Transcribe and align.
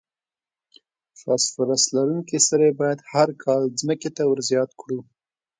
فاسفورس 1.19 1.83
لرونکي 1.95 2.39
سرې 2.47 2.69
باید 2.79 2.99
هر 3.11 3.29
کال 3.43 3.63
ځمکې 3.79 4.09
ته 4.15 4.23
ور 4.27 4.39
زیات 4.49 4.71
کړو. 4.81 4.99